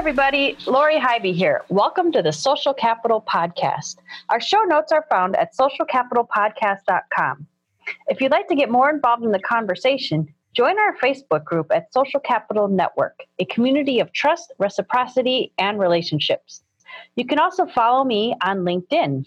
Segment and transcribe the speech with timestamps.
[0.00, 1.62] Everybody, Lori Highby here.
[1.68, 3.96] Welcome to the Social Capital Podcast.
[4.30, 7.46] Our show notes are found at socialcapitalpodcast.com.
[8.06, 10.26] If you'd like to get more involved in the conversation,
[10.56, 16.62] join our Facebook group at Social Capital Network, a community of trust, reciprocity, and relationships.
[17.16, 19.26] You can also follow me on LinkedIn.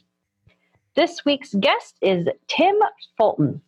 [0.95, 2.75] This week's guest is Tim
[3.15, 3.61] Fulton.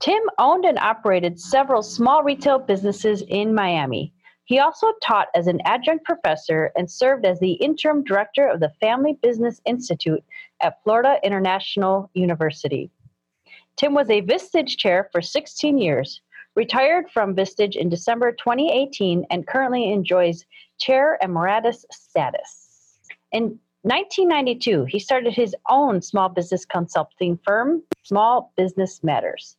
[0.00, 4.14] Tim owned and operated several small retail businesses in Miami.
[4.46, 8.72] He also taught as an adjunct professor and served as the interim director of the
[8.80, 10.22] Family Business Institute
[10.62, 12.88] at Florida International University.
[13.76, 16.20] Tim was a Vistage chair for 16 years,
[16.54, 20.46] retired from Vistage in December 2018, and currently enjoys
[20.78, 23.00] chair emeritus status.
[23.32, 29.56] In 1992, he started his own small business consulting firm, Small Business Matters.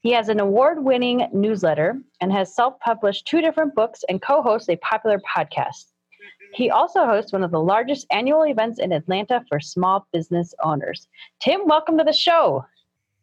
[0.00, 4.42] He has an award winning newsletter and has self published two different books and co
[4.42, 5.86] hosts a popular podcast.
[6.54, 11.08] He also hosts one of the largest annual events in Atlanta for small business owners.
[11.40, 12.64] Tim, welcome to the show.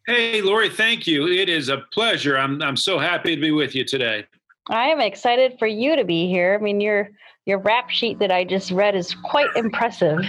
[0.06, 1.28] Hey, Lori, thank you.
[1.28, 2.38] It is a pleasure.
[2.38, 4.28] I'm, I'm so happy to be with you today.
[4.70, 6.58] I am excited for you to be here.
[6.60, 7.10] I mean, your
[7.46, 10.20] your rap sheet that I just read is quite impressive.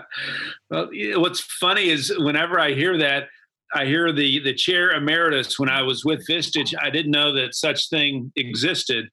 [0.70, 3.24] well, what's funny is whenever I hear that,
[3.74, 5.58] I hear the the chair emeritus.
[5.58, 9.08] When I was with Vistage, I didn't know that such thing existed,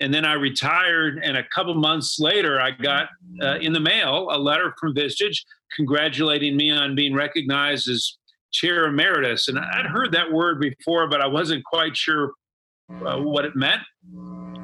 [0.00, 1.20] and then I retired.
[1.22, 3.08] And a couple months later, I got
[3.40, 5.38] uh, in the mail a letter from Vistage
[5.76, 8.16] congratulating me on being recognized as
[8.52, 9.48] chair emeritus.
[9.48, 12.32] And I'd heard that word before, but I wasn't quite sure
[13.04, 13.80] uh, what it meant.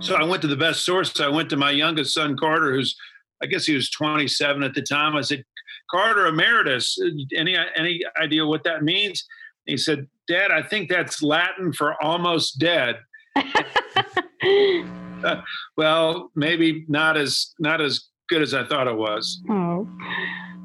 [0.01, 1.19] So I went to the best source.
[1.21, 2.95] I went to my youngest son, Carter, who's,
[3.43, 5.17] I guess he was 27 at the time.
[5.17, 5.45] I said,
[5.91, 6.99] Carter Emeritus,
[7.35, 9.25] any, any idea what that means?
[9.67, 12.97] He said, Dad, I think that's Latin for almost dead.
[13.37, 15.43] uh,
[15.77, 19.41] well, maybe not as not as good as I thought it was.
[19.49, 19.89] Oh.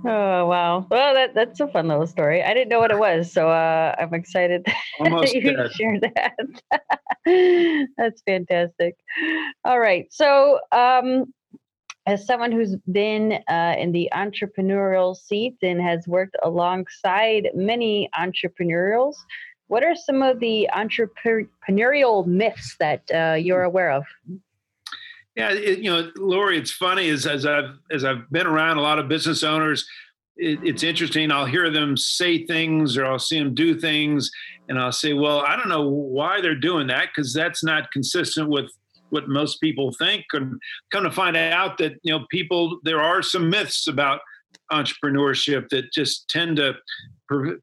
[0.05, 0.85] Oh wow!
[0.91, 2.43] Well, that that's a fun little story.
[2.43, 4.67] I didn't know what it was, so uh, I'm excited
[4.99, 5.71] Almost that you dead.
[5.71, 6.35] share that.
[7.97, 8.95] that's fantastic.
[9.63, 11.33] All right, so um,
[12.05, 19.15] as someone who's been uh, in the entrepreneurial seat and has worked alongside many entrepreneurials,
[19.67, 24.03] what are some of the entrepreneurial myths that uh, you're aware of?
[25.35, 28.81] Yeah, it, you know, Lori, it's funny as as I've as I've been around a
[28.81, 29.87] lot of business owners.
[30.35, 31.31] It, it's interesting.
[31.31, 34.29] I'll hear them say things, or I'll see them do things,
[34.69, 38.49] and I'll say, "Well, I don't know why they're doing that because that's not consistent
[38.49, 38.69] with
[39.13, 40.59] what most people think." And
[40.91, 44.19] come to find out that you know, people there are some myths about
[44.71, 46.73] entrepreneurship that just tend to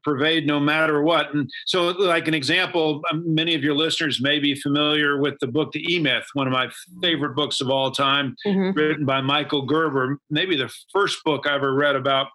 [0.03, 1.33] pervade no matter what.
[1.33, 5.47] And so, like an example, um, many of your listeners may be familiar with the
[5.47, 6.69] book The E Myth, one of my
[7.01, 8.77] favorite books of all time, mm-hmm.
[8.77, 10.17] written by Michael Gerber.
[10.29, 12.27] Maybe the first book I ever read about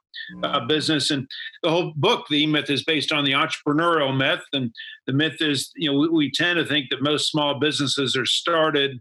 [0.42, 1.10] uh, business.
[1.10, 1.26] And
[1.62, 4.42] the whole book, The E Myth, is based on the entrepreneurial myth.
[4.52, 4.72] And
[5.06, 8.26] the myth is, you know, we, we tend to think that most small businesses are
[8.26, 9.00] started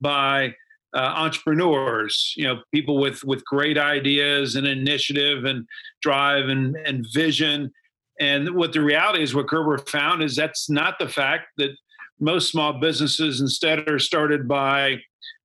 [0.00, 0.54] by
[0.94, 5.66] uh, entrepreneurs, you know, people with with great ideas and initiative and
[6.02, 7.70] drive and and vision.
[8.20, 11.70] And what the reality is, what Gerber found is that's not the fact that
[12.20, 14.96] most small businesses instead are started by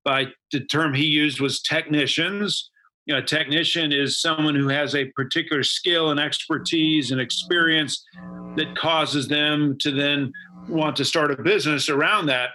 [0.04, 2.70] by the term he used was technicians.
[3.06, 8.04] You know, a technician is someone who has a particular skill and expertise and experience
[8.56, 10.32] that causes them to then
[10.70, 12.52] want to start a business around that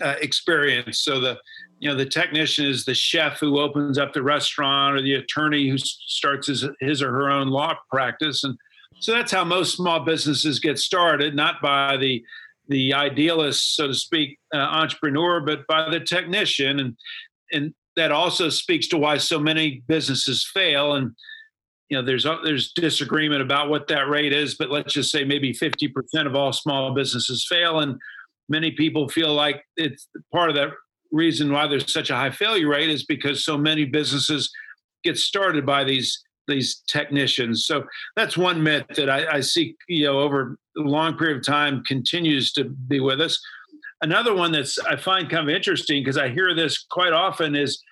[0.00, 1.00] uh, experience.
[1.00, 1.38] So the
[1.80, 5.68] you know the technician is the chef who opens up the restaurant or the attorney
[5.68, 8.44] who starts his, his or her own law practice.
[8.44, 8.56] And
[9.00, 12.22] so that's how most small businesses get started not by the
[12.68, 16.80] the idealist so to speak uh, entrepreneur but by the technician.
[16.80, 16.96] And
[17.50, 20.96] and that also speaks to why so many businesses fail.
[20.96, 21.12] And
[21.88, 25.54] you know there's there's disagreement about what that rate is but let's just say maybe
[25.54, 25.92] 50%
[26.26, 27.80] of all small businesses fail.
[27.80, 27.98] And
[28.50, 30.68] many people feel like it's part of that
[31.12, 34.50] reason why there's such a high failure rate is because so many businesses
[35.04, 37.64] get started by these these technicians.
[37.64, 37.84] So
[38.16, 41.84] that's one myth that I, I see, you know, over a long period of time
[41.84, 43.40] continues to be with us.
[44.02, 47.82] Another one that's I find kind of interesting because I hear this quite often is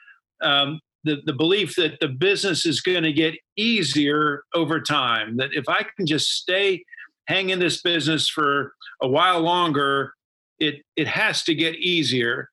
[0.42, 5.36] um, the the belief that the business is going to get easier over time.
[5.36, 6.84] That if I can just stay
[7.26, 8.72] hang in this business for
[9.02, 10.14] a while longer,
[10.58, 12.48] it it has to get easier.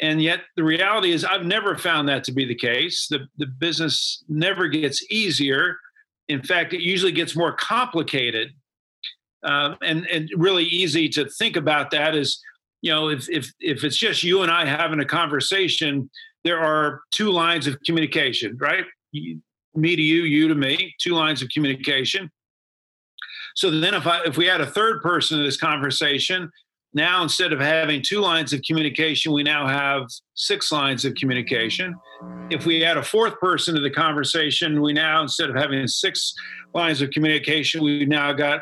[0.00, 3.06] And yet the reality is I've never found that to be the case.
[3.08, 5.78] The the business never gets easier.
[6.28, 8.50] In fact, it usually gets more complicated.
[9.44, 12.42] Um, and and really easy to think about that is,
[12.82, 16.10] you know, if if if it's just you and I having a conversation,
[16.42, 18.84] there are two lines of communication, right?
[19.12, 22.30] Me to you, you to me, two lines of communication.
[23.54, 26.50] So then if I if we had a third person in this conversation,
[26.94, 31.94] now instead of having two lines of communication, we now have six lines of communication.
[32.50, 36.32] If we add a fourth person to the conversation, we now, instead of having six
[36.72, 38.60] lines of communication, we've now got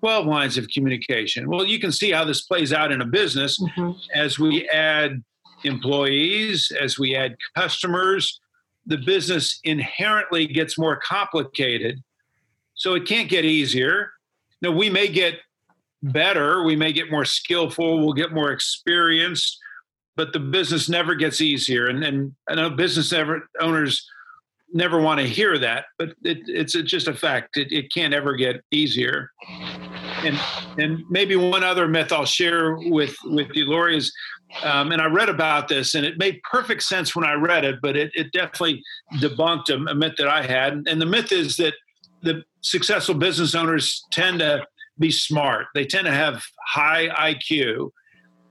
[0.00, 1.48] 12 lines of communication.
[1.48, 3.92] Well, you can see how this plays out in a business mm-hmm.
[4.14, 5.22] as we add
[5.64, 8.40] employees, as we add customers,
[8.86, 12.02] the business inherently gets more complicated.
[12.74, 14.10] So it can't get easier.
[14.60, 15.38] Now, we may get
[16.12, 16.62] better.
[16.64, 18.04] We may get more skillful.
[18.04, 19.58] We'll get more experienced,
[20.16, 21.88] but the business never gets easier.
[21.88, 23.12] And, and I know business
[23.60, 24.06] owners
[24.72, 27.56] never want to hear that, but it, it's just a fact.
[27.56, 29.30] It, it can't ever get easier.
[30.24, 30.38] And
[30.78, 34.12] and maybe one other myth I'll share with with you, Lori, is,
[34.62, 37.76] um, and I read about this, and it made perfect sense when I read it,
[37.82, 38.82] but it, it definitely
[39.14, 40.84] debunked a, a myth that I had.
[40.86, 41.74] And the myth is that
[42.22, 44.66] the successful business owners tend to
[44.98, 45.66] be smart.
[45.74, 47.90] They tend to have high IQ.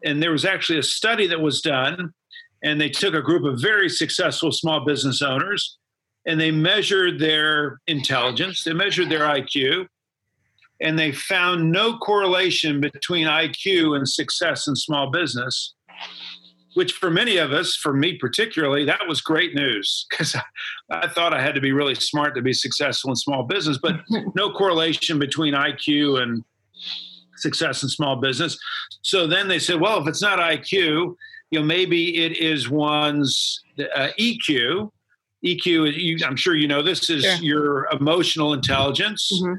[0.03, 2.13] And there was actually a study that was done,
[2.63, 5.77] and they took a group of very successful small business owners
[6.25, 9.87] and they measured their intelligence, they measured their IQ,
[10.79, 15.73] and they found no correlation between IQ and success in small business
[16.73, 20.41] which for many of us, for me particularly, that was great news because I,
[20.89, 24.01] I, thought I had to be really smart to be successful in small business, but
[24.35, 26.43] no correlation between IQ and
[27.37, 28.57] success in small business.
[29.01, 31.15] So then they said, well, if it's not IQ,
[31.51, 34.89] you know, maybe it is one's uh, EQ.
[35.45, 37.35] EQ, you, I'm sure you know this is sure.
[37.35, 39.29] your emotional intelligence.
[39.33, 39.55] Mm-hmm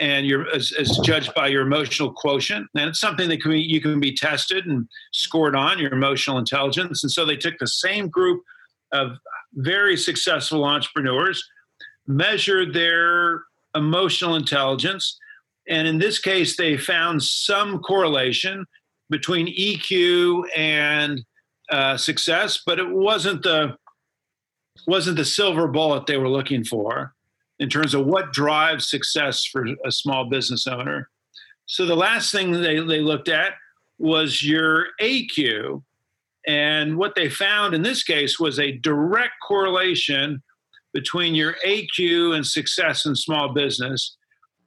[0.00, 2.66] and you're as, as, judged by your emotional quotient.
[2.74, 6.38] And it's something that can be, you can be tested and scored on your emotional
[6.38, 7.04] intelligence.
[7.04, 8.42] And so they took the same group
[8.92, 9.18] of
[9.54, 11.42] very successful entrepreneurs
[12.06, 13.42] measured their
[13.74, 15.18] emotional intelligence
[15.68, 18.64] and in this case they found some correlation
[19.10, 21.24] between eq and
[21.70, 23.74] uh, success but it wasn't the
[24.86, 27.14] wasn't the silver bullet they were looking for
[27.64, 31.08] in terms of what drives success for a small business owner.
[31.64, 33.54] So the last thing they, they looked at
[33.98, 35.82] was your AQ.
[36.46, 40.42] And what they found in this case was a direct correlation
[40.92, 44.14] between your AQ and success in small business.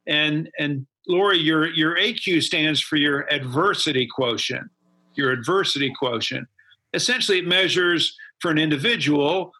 [0.07, 4.71] And and Lori, your your AQ stands for your adversity quotient.
[5.13, 6.47] Your adversity quotient.
[6.95, 9.51] Essentially, it measures for an individual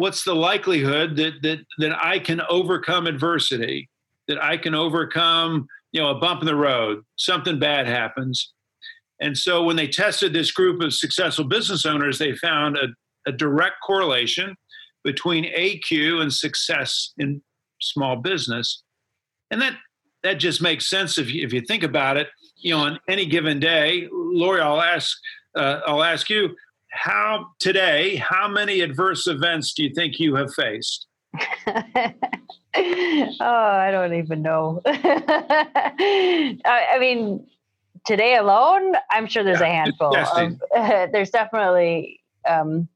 [0.00, 3.90] what's the likelihood that that that I can overcome adversity,
[4.28, 8.54] that I can overcome, you know, a bump in the road, something bad happens.
[9.20, 12.86] And so when they tested this group of successful business owners, they found a,
[13.26, 14.56] a direct correlation
[15.04, 17.42] between AQ and success in
[17.82, 18.82] small business.
[19.50, 19.74] And that
[20.22, 22.28] that just makes sense if you, if you think about it.
[22.56, 25.14] You know, on any given day, Lori, I'll ask
[25.54, 26.56] uh, I'll ask you,
[26.90, 31.06] how today, how many adverse events do you think you have faced?
[31.36, 32.14] oh,
[32.74, 34.82] I don't even know.
[34.86, 36.56] I,
[36.98, 37.46] mean,
[38.04, 40.16] today alone, I'm sure there's yeah, a handful.
[40.16, 40.58] Of,
[41.12, 42.88] there's definitely um,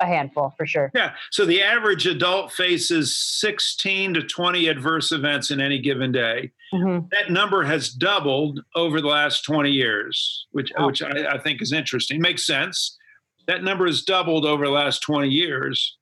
[0.00, 0.90] a handful for sure.
[0.94, 1.12] Yeah.
[1.30, 6.50] So the average adult faces 16 to 20 adverse events in any given day.
[6.72, 7.08] Mm-hmm.
[7.10, 10.86] That number has doubled over the last 20 years, which oh.
[10.86, 12.18] which I, I, think is interesting.
[12.18, 12.96] Makes sense
[13.46, 15.96] that number has doubled over the last 20 years.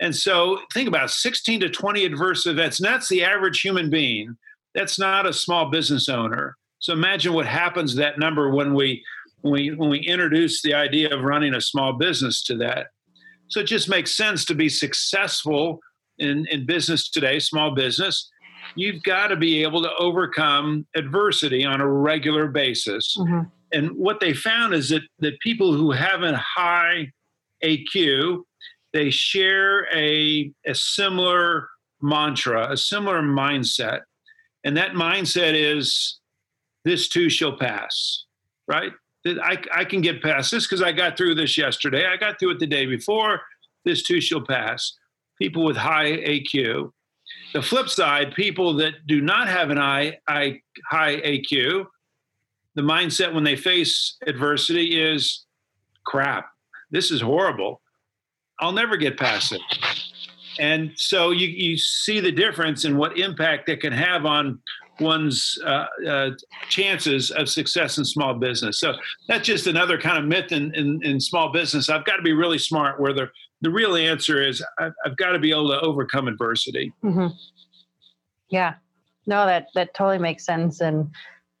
[0.00, 2.80] And so think about 16 to 20 adverse events.
[2.80, 4.36] And that's the average human being.
[4.74, 6.56] That's not a small business owner.
[6.80, 9.02] So imagine what happens that number when we
[9.40, 12.88] when we when we introduce the idea of running a small business to that.
[13.48, 15.80] So it just makes sense to be successful
[16.18, 18.30] in, in business today, small business.
[18.74, 23.16] You've got to be able to overcome adversity on a regular basis.
[23.16, 27.10] Mm-hmm and what they found is that that people who have a high
[27.62, 28.42] AQ,
[28.92, 31.68] they share a, a similar
[32.00, 34.00] mantra, a similar mindset.
[34.62, 36.20] And that mindset is
[36.84, 38.24] this too shall pass,
[38.68, 38.92] right?
[39.26, 42.06] I, I can get past this because I got through this yesterday.
[42.06, 43.40] I got through it the day before.
[43.84, 44.96] This too shall pass.
[45.40, 46.90] People with high AQ.
[47.54, 51.86] The flip side, people that do not have an I, I, high AQ,
[52.74, 55.44] the mindset when they face adversity is
[56.04, 56.50] crap,
[56.90, 57.80] this is horrible.
[58.60, 59.60] I'll never get past it.
[60.58, 64.60] And so you, you see the difference in what impact it can have on
[65.00, 66.30] one's uh, uh,
[66.68, 68.78] chances of success in small business.
[68.78, 68.94] So
[69.26, 71.88] that's just another kind of myth in, in, in small business.
[71.88, 73.28] I've got to be really smart where the,
[73.62, 76.92] the real answer is I've, I've got to be able to overcome adversity.
[77.02, 77.34] Mm-hmm.
[78.50, 78.74] Yeah,
[79.26, 80.80] no, that, that totally makes sense.
[80.80, 81.10] And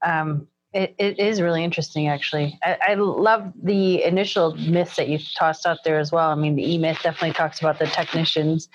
[0.04, 2.58] um, it, it is really interesting, actually.
[2.62, 6.30] I, I, love the initial myths that you tossed out there as well.
[6.30, 8.68] I mean, the E myth definitely talks about the technicians.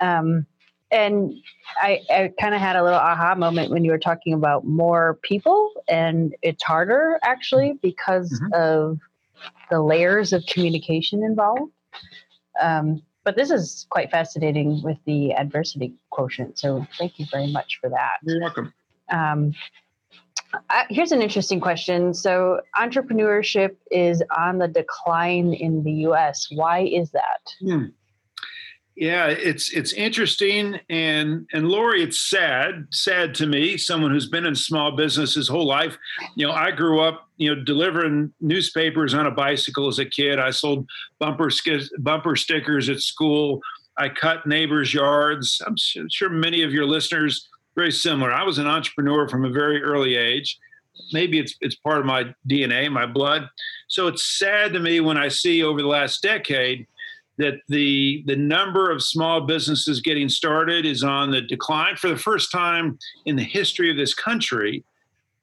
[0.00, 0.46] Um,
[0.90, 1.32] and
[1.76, 5.18] I, I kind of had a little aha moment when you were talking about more
[5.22, 8.54] people, and it's harder actually because mm-hmm.
[8.54, 8.98] of
[9.70, 11.72] the layers of communication involved.
[12.60, 16.58] Um, but this is quite fascinating with the adversity quotient.
[16.58, 18.16] So thank you very much for that.
[18.22, 18.72] You're welcome.
[19.10, 19.54] Um,
[20.90, 22.14] here's an interesting question.
[22.14, 26.48] So, entrepreneurship is on the decline in the U.S.
[26.50, 27.40] Why is that?
[27.60, 27.86] Hmm.
[28.96, 33.76] Yeah, it's it's interesting, and and Lori, it's sad, sad to me.
[33.76, 35.98] Someone who's been in small business his whole life.
[36.36, 40.38] You know, I grew up, you know, delivering newspapers on a bicycle as a kid.
[40.38, 41.50] I sold bumper
[41.98, 43.60] bumper stickers at school.
[43.96, 45.60] I cut neighbors' yards.
[45.66, 48.32] I'm sure many of your listeners very similar.
[48.32, 50.58] I was an entrepreneur from a very early age.
[51.12, 53.48] Maybe it's it's part of my DNA, my blood.
[53.88, 56.86] So it's sad to me when I see over the last decade
[57.36, 62.16] that the the number of small businesses getting started is on the decline for the
[62.16, 64.84] first time in the history of this country.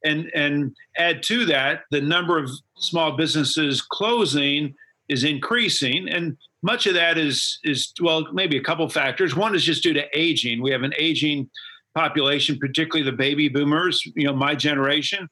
[0.04, 4.74] And and add to that, the number of small businesses closing
[5.10, 6.08] is increasing.
[6.10, 9.36] And much of that is is well, maybe a couple factors.
[9.36, 10.62] One is just due to aging.
[10.62, 11.50] We have an aging
[11.95, 15.29] population, particularly the baby boomers, you know, my generation,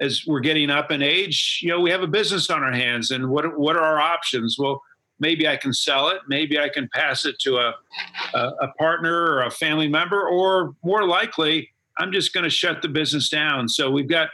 [0.00, 3.10] as we're getting up in age, you know, we have a business on our hands.
[3.10, 4.56] And what, what are our options?
[4.58, 4.82] Well,
[5.18, 6.18] maybe I can sell it.
[6.26, 7.74] Maybe I can pass it to a,
[8.34, 12.80] a, a partner or a family member, or more likely, I'm just going to shut
[12.80, 13.68] the business down.
[13.68, 14.30] So we've got,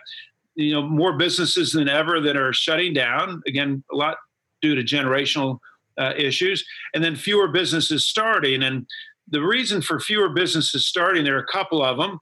[0.54, 3.42] you know, more businesses than ever that are shutting down.
[3.48, 4.18] Again, a lot
[4.62, 5.58] due to generational
[5.98, 6.64] uh, issues,
[6.94, 8.62] and then fewer businesses starting.
[8.62, 8.86] And
[9.28, 12.18] the reason for fewer businesses starting, there are a couple of them.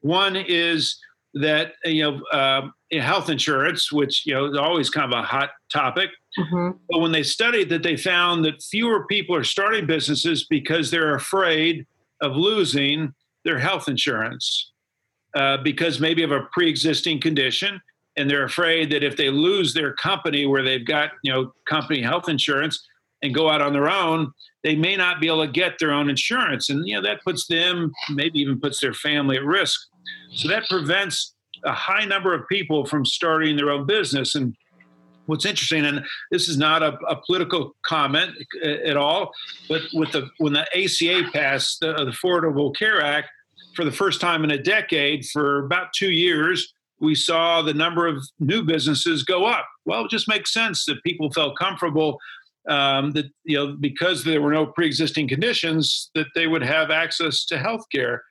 [0.00, 0.98] One is
[1.34, 5.50] that you know uh, health insurance, which you know is always kind of a hot
[5.72, 6.10] topic.
[6.38, 6.78] Mm-hmm.
[6.88, 11.14] But when they studied that, they found that fewer people are starting businesses because they're
[11.14, 11.86] afraid
[12.20, 13.14] of losing
[13.44, 14.72] their health insurance
[15.34, 17.80] uh, because maybe of a pre-existing condition,
[18.16, 22.02] and they're afraid that if they lose their company where they've got you know company
[22.02, 22.84] health insurance
[23.22, 26.10] and go out on their own, they may not be able to get their own
[26.10, 26.70] insurance.
[26.70, 29.80] And you know, that puts them, maybe even puts their family at risk.
[30.34, 31.34] So that prevents
[31.64, 34.34] a high number of people from starting their own business.
[34.34, 34.54] And
[35.26, 38.32] what's interesting, and this is not a, a political comment
[38.64, 39.32] at all,
[39.68, 43.28] but with the when the ACA passed the, the Affordable Care Act
[43.74, 48.06] for the first time in a decade, for about two years, we saw the number
[48.06, 49.66] of new businesses go up.
[49.86, 52.18] Well, it just makes sense that people felt comfortable
[52.70, 57.44] um, that you know because there were no pre-existing conditions that they would have access
[57.46, 58.22] to health care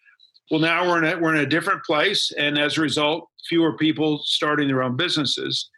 [0.49, 3.75] well now we're in a, we're in a different place and as a result fewer
[3.77, 5.69] people starting their own businesses.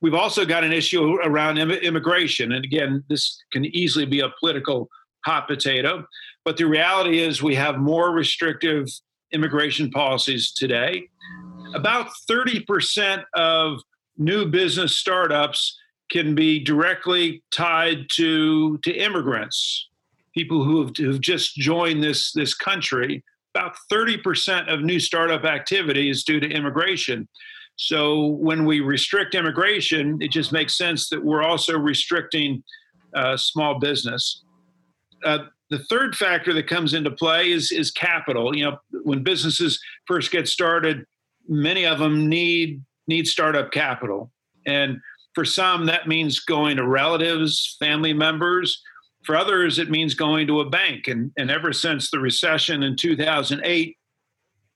[0.00, 4.32] We've also got an issue around Im- immigration and again this can easily be a
[4.40, 4.88] political
[5.24, 6.04] hot potato
[6.44, 8.86] but the reality is we have more restrictive
[9.32, 11.08] immigration policies today.
[11.74, 13.80] About 30% of
[14.16, 15.78] new business startups
[16.10, 19.88] can be directly tied to to immigrants,
[20.34, 23.22] people who have, who've just joined this this country.
[23.54, 27.26] About 30% of new startup activity is due to immigration.
[27.76, 32.62] So when we restrict immigration, it just makes sense that we're also restricting
[33.14, 34.44] uh, small business.
[35.24, 35.38] Uh,
[35.70, 38.56] the third factor that comes into play is is capital.
[38.56, 41.04] You know, when businesses first get started,
[41.48, 44.30] many of them need need startup capital,
[44.66, 44.98] and
[45.38, 48.82] for some, that means going to relatives, family members.
[49.22, 51.06] For others, it means going to a bank.
[51.06, 53.96] And, and ever since the recession in 2008,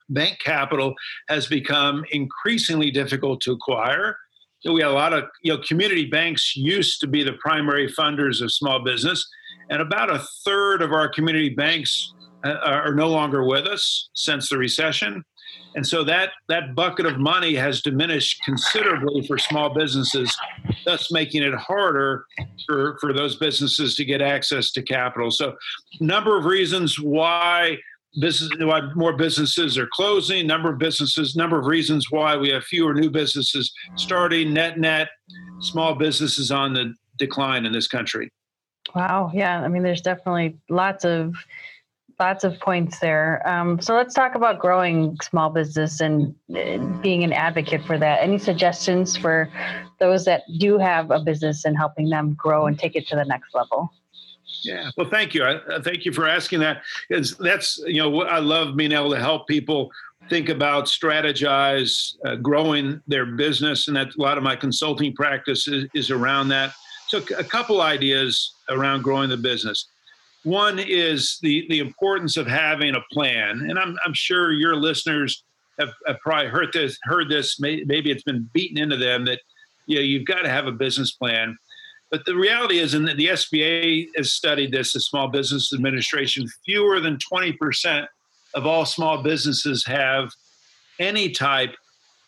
[0.08, 0.94] bank capital
[1.28, 4.16] has become increasingly difficult to acquire.
[4.64, 8.40] we had a lot of you know community banks used to be the primary funders
[8.40, 9.28] of small business,
[9.68, 12.14] and about a third of our community banks
[12.44, 15.24] uh, are no longer with us since the recession.
[15.74, 20.36] And so that, that bucket of money has diminished considerably for small businesses,
[20.84, 22.26] thus making it harder
[22.66, 25.30] for, for those businesses to get access to capital.
[25.30, 25.56] So,
[26.00, 27.78] number of reasons why
[28.20, 32.64] business, why more businesses are closing, number of businesses, number of reasons why we have
[32.64, 35.08] fewer new businesses starting, net net,
[35.60, 38.30] small businesses on the decline in this country.
[38.94, 39.30] Wow.
[39.32, 39.62] Yeah.
[39.62, 41.34] I mean, there's definitely lots of
[42.18, 43.46] lots of points there.
[43.48, 48.22] Um, so let's talk about growing small business and uh, being an advocate for that.
[48.22, 49.50] Any suggestions for
[49.98, 53.24] those that do have a business and helping them grow and take it to the
[53.24, 53.90] next level?
[54.64, 55.44] Yeah, well, thank you.
[55.44, 56.82] I, thank you for asking that.
[57.08, 59.90] Because that's you know what I love being able to help people
[60.28, 65.66] think about, strategize, uh, growing their business, and that a lot of my consulting practice
[65.66, 66.72] is, is around that.
[67.08, 69.86] So, a couple ideas around growing the business.
[70.44, 75.44] One is the the importance of having a plan, and I'm I'm sure your listeners
[75.78, 77.60] have, have probably heard this heard this.
[77.60, 79.40] Maybe it's been beaten into them that
[79.86, 81.56] you know you've got to have a business plan.
[82.10, 87.00] But the reality is, and the SBA has studied this, the Small Business Administration, fewer
[87.00, 88.06] than 20%
[88.54, 90.30] of all small businesses have
[90.98, 91.74] any type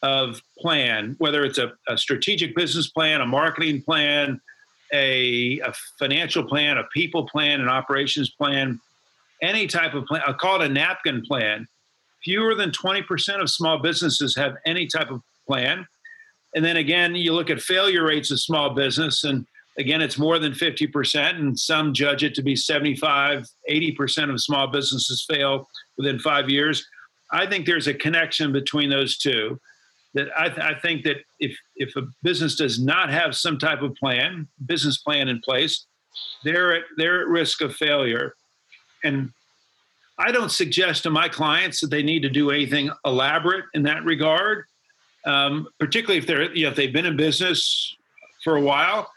[0.02, 4.40] of plan, whether it's a, a strategic business plan, a marketing plan,
[4.94, 8.80] a, a, financial plan, a people plan, an operations plan,
[9.42, 10.22] any type of plan.
[10.22, 11.66] Uh, I'll call it a napkin plan.
[12.22, 15.86] Fewer than 20% of small businesses have any type of plan.
[16.54, 19.44] And then again, you look at failure rates of small business, and
[19.76, 24.68] again, it's more than 50%, and some judge it to be 75, 80% of small
[24.68, 26.86] businesses fail within five years.
[27.32, 29.60] I think there's a connection between those two
[30.14, 33.82] that I, th- I, think that if if a business does not have some type
[33.82, 35.86] of plan, business plan in place,
[36.44, 38.34] they're at they're at risk of failure.
[39.02, 39.30] And
[40.18, 44.04] I don't suggest to my clients that they need to do anything elaborate in that
[44.04, 44.64] regard,
[45.26, 47.96] um, particularly if they're you know if they've been in business
[48.42, 49.10] for a while.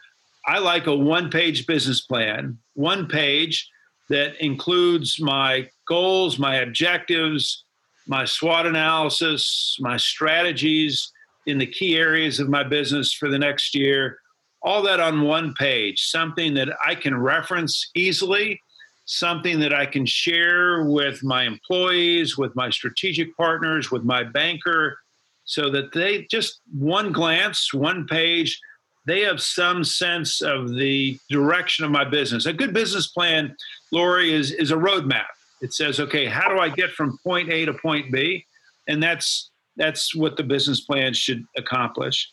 [0.46, 3.68] I like a one-page business plan, one page
[4.08, 7.64] that includes my goals, my objectives,
[8.06, 11.12] my SWOT analysis, my strategies
[11.48, 14.18] in the key areas of my business for the next year,
[14.62, 18.60] all that on one page, something that I can reference easily,
[19.04, 24.98] something that I can share with my employees, with my strategic partners, with my banker,
[25.44, 28.60] so that they just one glance, one page,
[29.06, 32.44] they have some sense of the direction of my business.
[32.44, 33.56] A good business plan,
[33.90, 35.24] Lori, is, is a roadmap
[35.60, 38.44] it says, okay, how do I get from point A to point B?
[38.86, 42.28] And that's that's what the business plan should accomplish.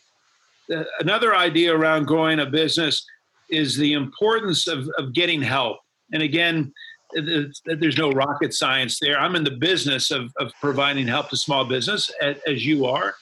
[1.00, 3.06] Another idea around growing a business
[3.50, 5.78] is the importance of, of getting help.
[6.12, 6.74] And again,
[7.14, 9.18] there's no rocket science there.
[9.18, 13.16] I'm in the business of, of providing help to small business, as you are.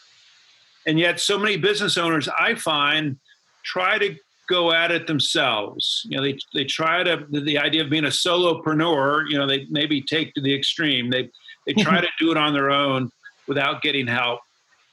[0.87, 3.17] And yet, so many business owners I find
[3.63, 4.15] try to
[4.49, 6.01] go at it themselves.
[6.05, 9.29] You know, they they try to the, the idea of being a solopreneur.
[9.29, 11.09] You know, they maybe take to the extreme.
[11.09, 11.29] They
[11.65, 13.11] they try to do it on their own
[13.47, 14.39] without getting help.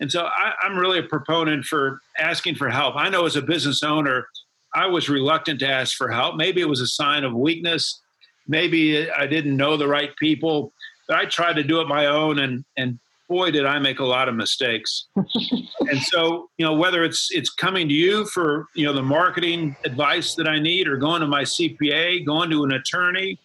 [0.00, 2.96] And so I, I'm really a proponent for asking for help.
[2.96, 4.26] I know as a business owner,
[4.74, 6.36] I was reluctant to ask for help.
[6.36, 8.00] Maybe it was a sign of weakness.
[8.48, 10.72] Maybe I didn't know the right people.
[11.06, 14.04] But I tried to do it my own, and and boy, did I make a
[14.04, 15.06] lot of mistakes.
[15.16, 19.74] and so, you know, whether it's it's coming to you for you know the marketing
[19.84, 23.40] advice that I need, or going to my CPA, going to an attorney,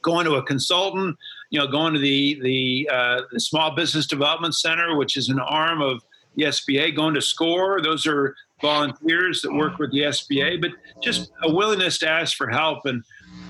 [0.00, 1.18] going to a consultant,
[1.50, 5.40] you know, going to the the, uh, the Small Business Development Center, which is an
[5.40, 6.02] arm of
[6.36, 7.82] the SBA, going to SCORE.
[7.82, 10.70] Those are volunteers that work with the SBA, but
[11.02, 13.02] just a willingness to ask for help and.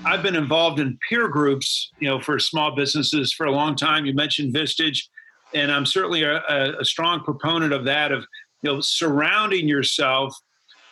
[0.03, 4.07] I've been involved in peer groups, you know, for small businesses for a long time.
[4.07, 5.09] You mentioned Vistage
[5.53, 6.41] and I'm certainly a,
[6.79, 8.25] a, strong proponent of that of
[8.61, 10.35] you know surrounding yourself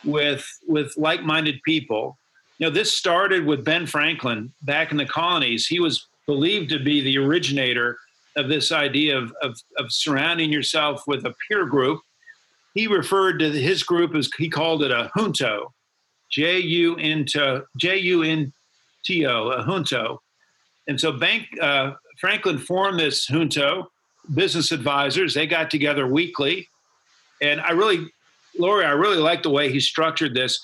[0.04, 2.18] with with like-minded people.
[2.58, 5.68] You know, this started with Ben Franklin back in the colonies.
[5.68, 7.98] He was believed to be the originator
[8.36, 12.02] of this idea of, of, of surrounding yourself with a peer group.
[12.76, 15.74] He referred to his group as he called it a junto,
[16.30, 18.54] J U N T J U N
[19.04, 20.22] T O, a junto.
[20.88, 23.90] And so Bank uh, Franklin formed this junto
[24.36, 25.34] business advisors.
[25.34, 26.70] They got together weekly.
[27.42, 28.08] And I really,
[28.56, 30.60] Lori, I really like the way he structured this.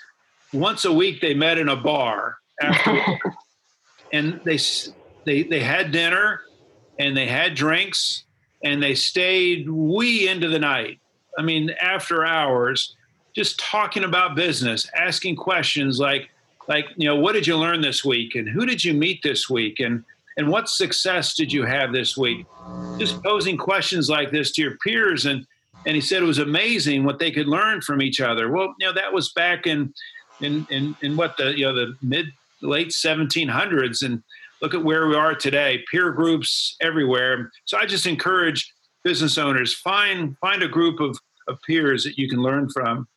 [0.53, 3.19] Once a week, they met in a bar after,
[4.13, 4.59] and they,
[5.25, 6.41] they, they had dinner
[6.99, 8.23] and they had drinks
[8.63, 10.99] and they stayed wee into the night.
[11.37, 12.95] I mean, after hours,
[13.35, 16.29] just talking about business, asking questions like,
[16.67, 18.35] like, you know, what did you learn this week?
[18.35, 19.79] And who did you meet this week?
[19.79, 20.03] And,
[20.37, 22.45] and what success did you have this week?
[22.97, 25.25] Just posing questions like this to your peers.
[25.25, 25.45] And,
[25.85, 28.49] and he said it was amazing what they could learn from each other.
[28.49, 29.93] Well, you know, that was back in,
[30.41, 34.03] in, in, in what the, you know, the mid late 1700s.
[34.03, 34.23] And
[34.65, 37.51] look at where we are today, peer groups everywhere.
[37.65, 38.73] So I just encourage
[39.03, 43.07] business owners find find a group of, of peers that you can learn from.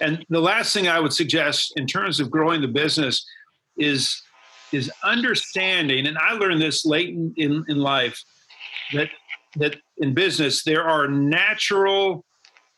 [0.00, 3.24] And the last thing I would suggest in terms of growing the business
[3.76, 4.20] is
[4.72, 8.20] is understanding, and I learned this late in, in, in life,
[8.92, 9.10] that
[9.54, 12.24] that in business there are natural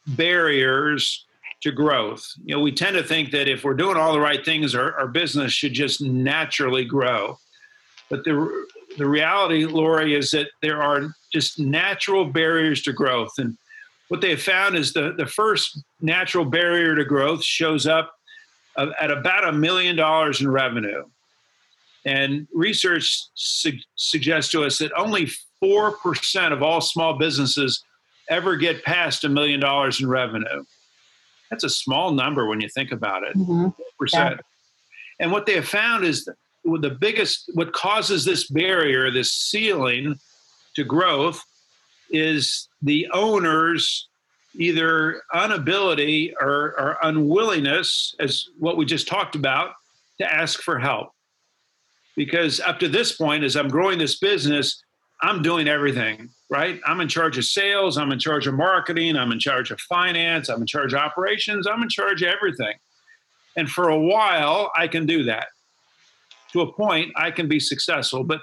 [0.09, 1.25] barriers
[1.63, 2.23] to growth.
[2.45, 4.93] You know, we tend to think that if we're doing all the right things, our,
[4.99, 7.39] our business should just naturally grow.
[8.13, 8.67] But the
[8.99, 13.33] the reality, Lori, is that there are just natural barriers to growth.
[13.39, 13.57] And
[14.09, 18.13] what they have found is the, the first natural barrier to growth shows up
[18.77, 21.05] at about a million dollars in revenue.
[22.05, 25.31] And research su- suggests to us that only
[25.65, 27.83] 4% of all small businesses
[28.29, 30.65] ever get past a million dollars in revenue.
[31.51, 33.35] That's a small number when you think about it.
[33.39, 33.69] Mm-hmm.
[33.99, 34.35] Percent.
[34.37, 34.41] Yeah.
[35.25, 40.19] And what they have found is that the biggest, what causes this barrier, this ceiling
[40.77, 41.43] to growth,
[42.11, 44.09] is the owner's
[44.55, 49.73] either inability or, or unwillingness, as what we just talked about,
[50.21, 51.11] to ask for help.
[52.17, 54.83] Because up to this point, as I'm growing this business,
[55.23, 56.81] I'm doing everything, right?
[56.85, 60.49] I'm in charge of sales, I'm in charge of marketing, I'm in charge of finance,
[60.51, 62.75] I'm in charge of operations, I'm in charge of everything.
[63.57, 65.47] And for a while, I can do that.
[66.53, 68.25] To a point, I can be successful.
[68.25, 68.41] But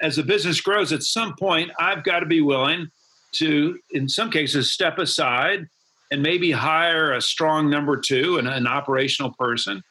[0.00, 2.90] as the business grows, at some point, I've got to be willing
[3.32, 5.68] to, in some cases, step aside
[6.10, 9.82] and maybe hire a strong number two and an operational person.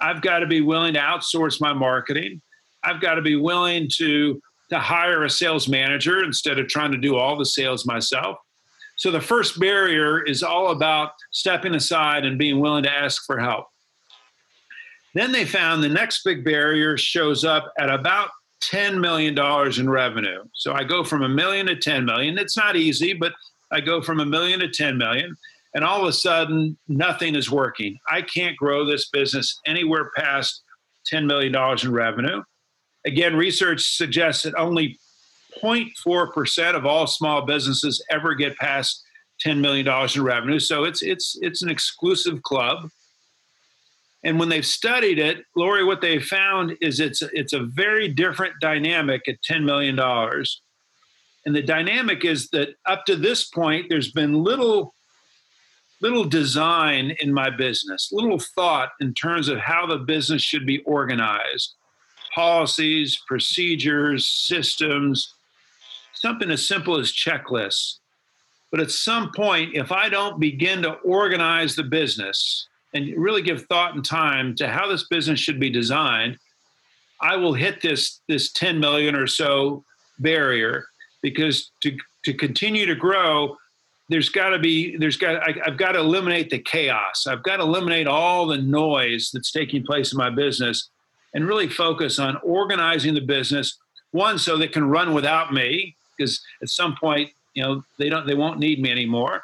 [0.00, 2.40] I've got to be willing to outsource my marketing.
[2.82, 6.98] I've got to be willing to, to hire a sales manager instead of trying to
[6.98, 8.38] do all the sales myself.
[8.96, 13.38] So the first barrier is all about stepping aside and being willing to ask for
[13.38, 13.66] help.
[15.18, 18.30] Then they found the next big barrier shows up at about
[18.62, 19.36] $10 million
[19.76, 20.44] in revenue.
[20.54, 22.38] So I go from a million to 10 million.
[22.38, 23.32] It's not easy, but
[23.72, 25.36] I go from a million to 10 million.
[25.74, 27.98] And all of a sudden, nothing is working.
[28.08, 30.62] I can't grow this business anywhere past
[31.12, 31.52] $10 million
[31.82, 32.44] in revenue.
[33.04, 35.00] Again, research suggests that only
[35.60, 39.02] 0.4% of all small businesses ever get past
[39.44, 40.60] $10 million in revenue.
[40.60, 42.88] So it's, it's, it's an exclusive club.
[44.24, 48.54] And when they've studied it, Lori, what they found is it's it's a very different
[48.60, 49.98] dynamic at $10 million.
[51.46, 54.94] And the dynamic is that up to this point, there's been little
[56.00, 60.78] little design in my business, little thought in terms of how the business should be
[60.80, 61.74] organized,
[62.34, 65.34] policies, procedures, systems,
[66.14, 67.98] something as simple as checklists.
[68.70, 73.66] But at some point, if I don't begin to organize the business, and really give
[73.66, 76.38] thought and time to how this business should be designed,
[77.20, 79.84] I will hit this this 10 million or so
[80.18, 80.86] barrier
[81.22, 83.56] because to to continue to grow,
[84.08, 87.26] there's got to be there's got I've got to eliminate the chaos.
[87.26, 90.88] I've got to eliminate all the noise that's taking place in my business,
[91.34, 93.76] and really focus on organizing the business.
[94.12, 98.26] One, so they can run without me, because at some point, you know, they don't
[98.26, 99.42] they won't need me anymore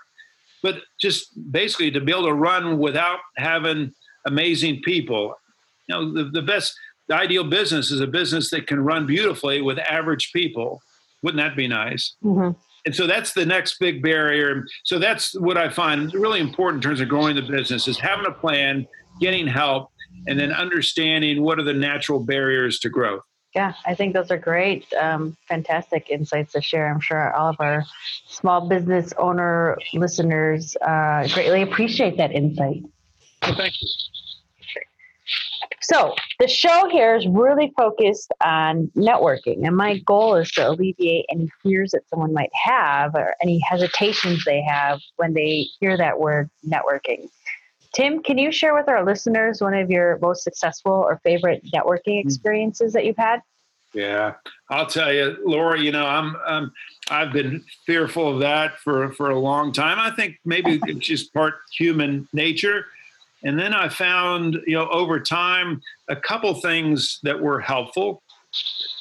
[0.64, 3.92] but just basically to be able to run without having
[4.27, 5.35] amazing people.
[5.88, 6.74] You know, the, the best,
[7.07, 10.81] the ideal business is a business that can run beautifully with average people.
[11.22, 12.16] Wouldn't that be nice?
[12.24, 12.59] Mm-hmm.
[12.87, 14.64] And so that's the next big barrier.
[14.85, 18.24] So that's what I find really important in terms of growing the business is having
[18.24, 18.87] a plan,
[19.20, 19.90] getting help,
[20.27, 23.22] and then understanding what are the natural barriers to growth.
[23.54, 26.90] Yeah, I think those are great, um, fantastic insights to share.
[26.90, 27.84] I'm sure all of our
[28.26, 32.82] small business owner listeners uh, greatly appreciate that insight.
[33.42, 33.88] Well, thank you.
[35.82, 41.26] So, the show here is really focused on networking, and my goal is to alleviate
[41.30, 46.18] any fears that someone might have or any hesitations they have when they hear that
[46.18, 47.28] word networking.
[47.94, 52.20] Tim, can you share with our listeners one of your most successful or favorite networking
[52.20, 52.28] hmm.
[52.28, 53.40] experiences that you've had?
[53.92, 54.35] Yeah,
[54.70, 55.78] I'll tell you, Laura.
[55.78, 56.72] You know, I'm, I'm
[57.11, 60.00] I've been fearful of that for for a long time.
[60.00, 62.87] I think maybe it's just part human nature.
[63.44, 68.22] And then I found, you know, over time, a couple things that were helpful.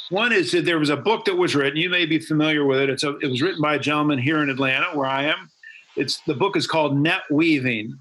[0.10, 1.78] One is that there was a book that was written.
[1.78, 2.90] You may be familiar with it.
[2.90, 5.50] It's a, it was written by a gentleman here in Atlanta, where I am.
[5.96, 7.98] It's the book is called Net Weaving.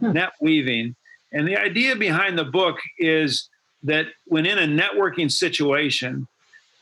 [0.00, 0.12] Hmm.
[0.12, 0.96] net weaving.
[1.32, 3.48] And the idea behind the book is
[3.84, 6.26] that when in a networking situation,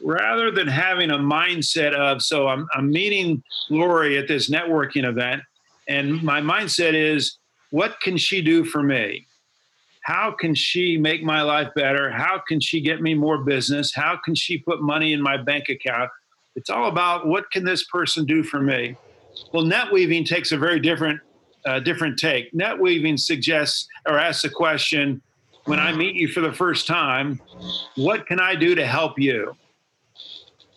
[0.02, 5.42] rather than having a mindset of, so I'm, I'm meeting Lori at this networking event,
[5.87, 7.38] and my mindset is,
[7.70, 9.26] what can she do for me?
[10.09, 12.11] how can she make my life better?
[12.11, 13.94] How can she get me more business?
[13.94, 16.11] How can she put money in my bank account?
[16.57, 18.96] It's all about what can this person do for me?
[19.52, 21.20] Well, net weaving takes a very different
[21.68, 22.52] uh, different take.
[22.54, 25.20] Net weaving suggests or asks the question
[25.66, 27.40] when I meet you for the first time,
[27.94, 29.54] what can I do to help you?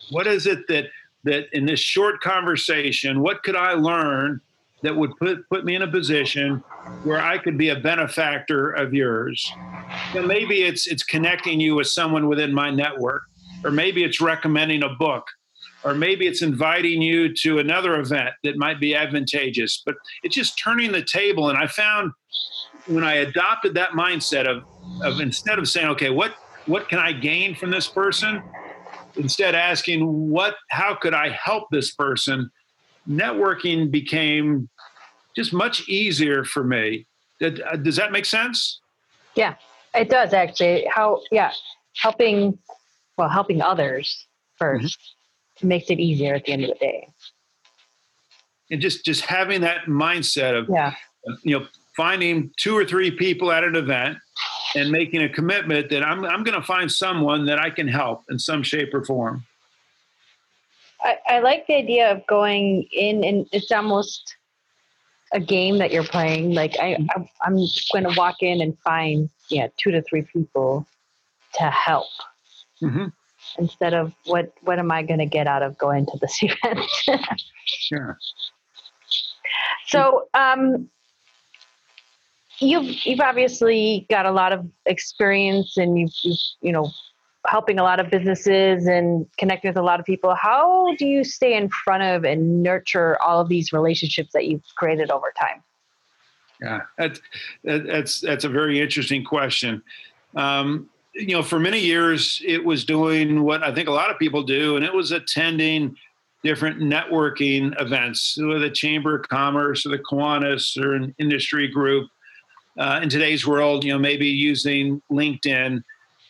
[0.10, 0.86] What is it that
[1.24, 4.42] that in this short conversation, what could I learn
[4.82, 6.62] that would put put me in a position
[7.04, 9.50] where I could be a benefactor of yours?
[10.14, 13.24] And maybe it's it's connecting you with someone within my network,
[13.64, 15.26] or maybe it's recommending a book,
[15.84, 19.82] or maybe it's inviting you to another event that might be advantageous.
[19.86, 21.50] But it's just turning the table.
[21.50, 22.12] And I found
[22.88, 24.64] when I adopted that mindset of
[25.04, 26.34] of instead of saying, okay, what
[26.66, 28.44] what can I gain from this person?
[29.16, 32.50] Instead asking what how could I help this person?
[33.10, 34.70] Networking became
[35.36, 37.08] just much easier for me.
[37.42, 38.80] Uh, does that make sense?
[39.36, 39.56] Yeah,
[39.96, 40.86] it does actually.
[40.94, 41.52] How yeah,
[41.98, 42.58] helping
[43.18, 44.28] well, helping others
[44.60, 45.21] 1st mm-hmm.
[45.64, 47.08] Makes it easier at the end of the day.
[48.70, 50.94] And just just having that mindset of yeah.
[51.44, 54.18] you know finding two or three people at an event
[54.76, 58.24] and making a commitment that I'm, I'm going to find someone that I can help
[58.30, 59.46] in some shape or form.
[61.04, 64.36] I, I like the idea of going in and it's almost
[65.34, 66.54] a game that you're playing.
[66.54, 67.56] Like I, I am
[67.92, 70.86] going to walk in and find yeah two to three people
[71.56, 72.08] to help.
[72.82, 73.08] Mm-hmm.
[73.58, 76.80] Instead of what what am I going to get out of going to this event?
[77.66, 78.18] sure.
[79.88, 80.90] So um,
[82.62, 86.92] you've you've obviously got a lot of experience and you've, you've you know
[87.48, 91.24] helping a lot of businesses and connecting with a lot of people how do you
[91.24, 95.64] stay in front of and nurture all of these relationships that you've created over time
[96.62, 97.20] yeah that's
[97.64, 99.82] that's that's a very interesting question
[100.36, 104.18] um, you know for many years it was doing what i think a lot of
[104.18, 105.96] people do and it was attending
[106.44, 112.10] different networking events with the chamber of commerce or the kiwanis or an industry group
[112.78, 115.84] uh, in today's world, you know, maybe using LinkedIn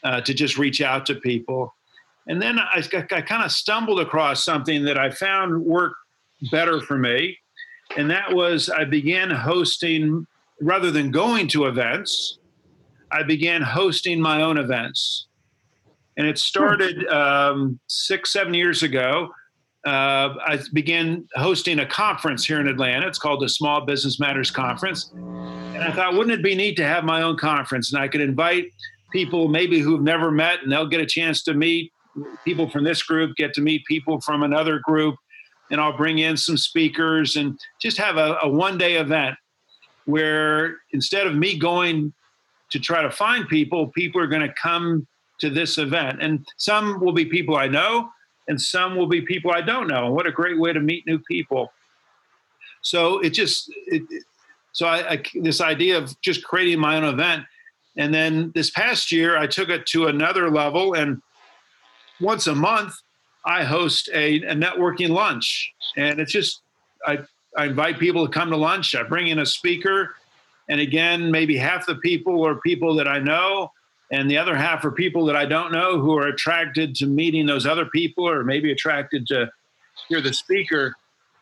[0.03, 1.73] uh, to just reach out to people.
[2.27, 5.95] And then I, I kind of stumbled across something that I found worked
[6.51, 7.37] better for me.
[7.97, 10.25] And that was I began hosting,
[10.61, 12.37] rather than going to events,
[13.11, 15.27] I began hosting my own events.
[16.17, 19.29] And it started um, six, seven years ago.
[19.85, 23.07] Uh, I began hosting a conference here in Atlanta.
[23.07, 25.11] It's called the Small Business Matters Conference.
[25.13, 27.91] And I thought, wouldn't it be neat to have my own conference?
[27.91, 28.65] And I could invite
[29.11, 31.91] people maybe who've never met and they'll get a chance to meet
[32.45, 35.15] people from this group, get to meet people from another group.
[35.71, 39.35] And I'll bring in some speakers and just have a, a one day event
[40.05, 42.13] where instead of me going
[42.71, 45.07] to try to find people, people are going to come
[45.39, 46.21] to this event.
[46.21, 48.09] And some will be people I know,
[48.47, 50.07] and some will be people I don't know.
[50.07, 51.71] And what a great way to meet new people.
[52.81, 54.03] So it just, it,
[54.71, 57.43] so I, I, this idea of just creating my own event,
[57.97, 61.21] and then this past year I took it to another level, and
[62.19, 62.93] once a month
[63.45, 66.61] I host a, a networking lunch, and it's just
[67.05, 67.19] I,
[67.57, 68.95] I invite people to come to lunch.
[68.95, 70.15] I bring in a speaker,
[70.71, 73.71] and again maybe half the people are people that I know,
[74.11, 77.45] and the other half are people that I don't know who are attracted to meeting
[77.45, 79.51] those other people, or maybe attracted to
[80.09, 80.95] hear the speaker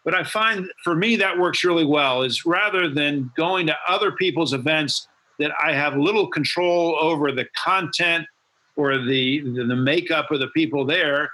[0.10, 4.12] but I find for me that works really well is rather than going to other
[4.12, 5.08] people's events
[5.40, 8.26] that I have little control over the content
[8.76, 11.30] or the, the, the makeup of the people there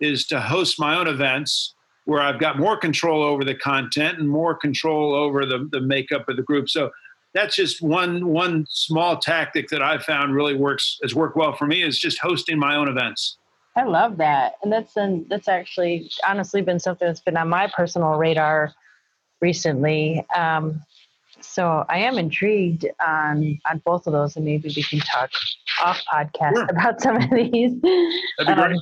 [0.00, 4.28] is to host my own events where I've got more control over the content and
[4.28, 6.68] more control over the, the makeup of the group.
[6.68, 6.90] So
[7.34, 11.66] that's just one one small tactic that I've found really works has worked well for
[11.66, 13.38] me is just hosting my own events.
[13.76, 17.70] I love that, and that's been that's actually honestly been something that's been on my
[17.74, 18.72] personal radar
[19.40, 20.26] recently.
[20.34, 20.82] Um,
[21.40, 25.30] so I am intrigued on on both of those, and maybe we can talk
[25.84, 26.66] off podcast sure.
[26.68, 27.80] about some of these.
[27.80, 28.58] That'd be great.
[28.58, 28.80] Um,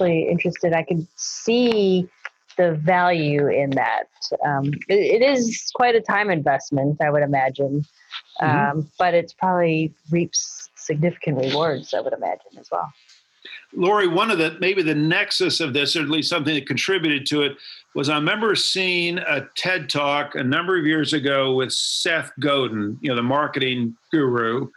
[0.00, 0.72] really interested.
[0.72, 2.08] I can see
[2.56, 4.04] the value in that.
[4.44, 7.84] Um, it, it is quite a time investment, I would imagine,
[8.40, 8.78] mm-hmm.
[8.78, 12.92] um, but it's probably reaps significant rewards, I would imagine as well.
[13.76, 17.26] Lori, one of the maybe the nexus of this, or at least something that contributed
[17.26, 17.56] to it,
[17.94, 22.98] was I remember seeing a TED talk a number of years ago with Seth Godin,
[23.00, 24.68] you know, the marketing guru,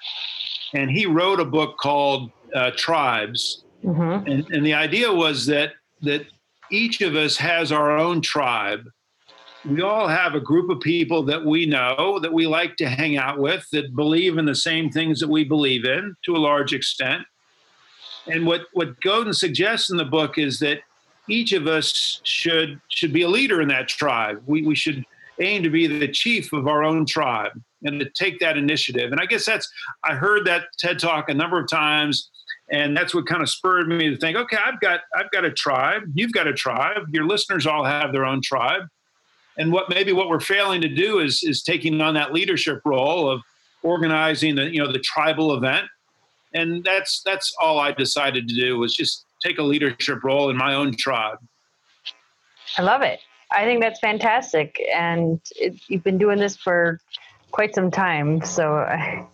[0.73, 4.27] and he wrote a book called uh, Tribes, mm-hmm.
[4.27, 6.25] and, and the idea was that that
[6.71, 8.89] each of us has our own tribe,
[9.65, 13.17] we all have a group of people that we know that we like to hang
[13.17, 16.73] out with that believe in the same things that we believe in to a large
[16.73, 17.23] extent.
[18.27, 20.79] And what, what Godin suggests in the book is that
[21.27, 24.41] each of us should should be a leader in that tribe.
[24.45, 25.03] We, we should
[25.39, 27.51] aim to be the chief of our own tribe
[27.83, 29.11] and to take that initiative.
[29.11, 29.69] And I guess that's
[30.03, 32.29] I heard that TED talk a number of times
[32.69, 35.51] and that's what kind of spurred me to think okay i've got i've got a
[35.51, 36.03] tribe.
[36.13, 37.03] You've got a tribe.
[37.11, 38.83] Your listeners all have their own tribe.
[39.57, 43.29] And what maybe what we're failing to do is is taking on that leadership role
[43.29, 43.41] of
[43.83, 45.87] organizing the you know the tribal event.
[46.53, 50.57] And that's that's all i decided to do was just take a leadership role in
[50.57, 51.39] my own tribe.
[52.77, 53.19] I love it.
[53.51, 54.81] I think that's fantastic.
[54.93, 56.99] And it, you've been doing this for
[57.51, 58.43] quite some time.
[58.43, 58.85] So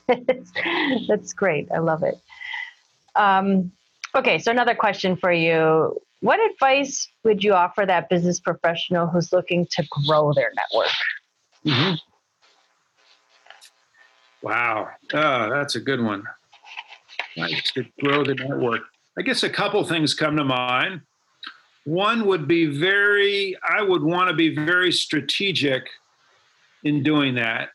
[1.07, 1.67] that's great.
[1.71, 2.15] I love it
[3.15, 3.71] um,
[4.15, 5.99] okay, so another question for you.
[6.21, 10.91] What advice would you offer that business professional who's looking to grow their network?
[11.65, 11.95] Mm-hmm.
[14.41, 16.23] Wow, oh, that's a good one.
[17.35, 18.81] To grow the network.
[19.17, 21.01] I guess a couple things come to mind.
[21.85, 25.89] One would be very, I would want to be very strategic
[26.83, 27.69] in doing that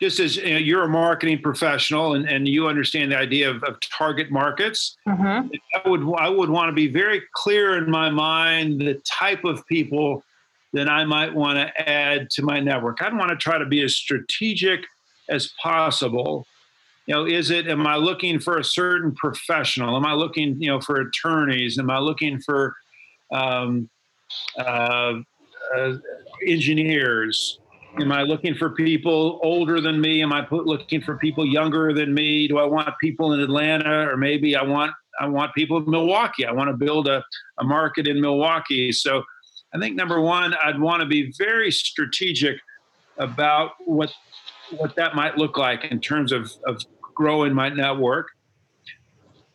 [0.00, 3.62] just as you know, you're a marketing professional and, and you understand the idea of,
[3.64, 5.48] of target markets, mm-hmm.
[5.74, 9.66] I would I would want to be very clear in my mind the type of
[9.66, 10.22] people
[10.72, 13.02] that I might want to add to my network.
[13.02, 14.84] I'd want to try to be as strategic
[15.28, 16.46] as possible.
[17.06, 19.96] You know, is it am I looking for a certain professional?
[19.96, 21.78] Am I looking, you know, for attorneys?
[21.78, 22.74] Am I looking for
[23.32, 23.88] um,
[24.58, 25.14] uh,
[25.76, 25.92] uh,
[26.46, 27.60] engineers?
[27.98, 30.22] Am I looking for people older than me?
[30.22, 32.46] Am I looking for people younger than me?
[32.46, 36.44] Do I want people in Atlanta or maybe I want I want people in Milwaukee?
[36.44, 37.24] I want to build a,
[37.58, 38.92] a market in Milwaukee.
[38.92, 39.22] So
[39.74, 42.58] I think number one, I'd want to be very strategic
[43.18, 44.12] about what
[44.76, 48.28] what that might look like in terms of, of growing my network.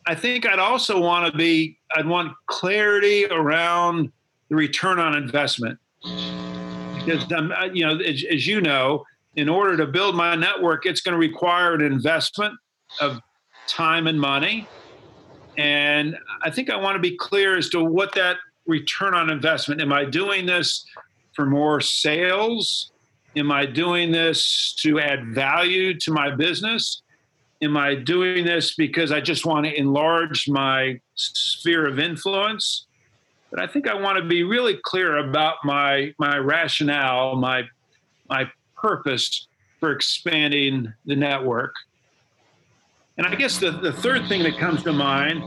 [0.08, 4.12] I think I'd also want to be I'd want clarity around
[4.50, 5.78] the return on investment
[7.06, 9.04] because um, you know, as, as you know,
[9.36, 12.54] in order to build my network, it's going to require an investment
[13.00, 13.20] of
[13.68, 14.68] time and money.
[15.58, 19.82] And I think I want to be clear as to what that return on investment.
[19.82, 20.86] Am I doing this
[21.34, 22.92] for more sales?
[23.36, 27.02] Am I doing this to add value to my business?
[27.62, 32.88] Am I doing this because I just want to enlarge my sphere of influence?
[33.52, 37.64] But I think I want to be really clear about my my rationale, my
[38.30, 39.48] my purpose
[39.80, 41.76] for expanding the network.
[43.18, 45.44] And I guess the, the third thing that comes to mind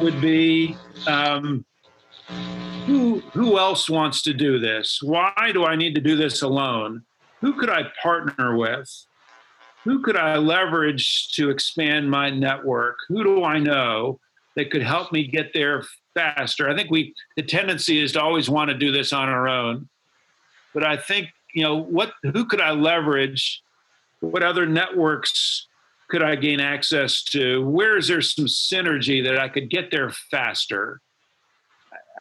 [0.00, 1.64] would be um,
[2.86, 5.00] who who else wants to do this?
[5.02, 7.04] Why do I need to do this alone?
[7.40, 8.90] Who could I partner with?
[9.84, 12.98] Who could I leverage to expand my network?
[13.08, 14.18] Who do I know
[14.56, 16.68] that could help me get there faster.
[16.68, 19.88] I think we the tendency is to always want to do this on our own.
[20.72, 23.62] But I think, you know, what who could I leverage?
[24.20, 25.66] What other networks
[26.08, 27.66] could I gain access to?
[27.68, 31.00] Where is there some synergy that I could get there faster?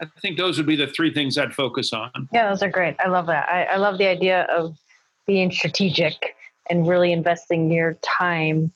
[0.01, 2.27] I think those would be the three things I'd focus on.
[2.33, 2.95] Yeah, those are great.
[2.99, 3.47] I love that.
[3.47, 4.75] I, I love the idea of
[5.27, 6.35] being strategic
[6.69, 8.71] and really investing your time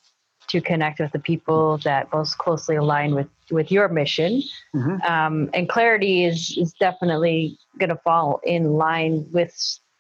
[0.48, 4.42] to connect with the people that most closely align with with your mission.
[4.76, 5.02] Mm-hmm.
[5.12, 9.54] Um, and clarity is is definitely going to fall in line with